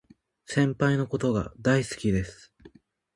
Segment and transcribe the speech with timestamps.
[0.47, 2.51] 先輩のことが大好きです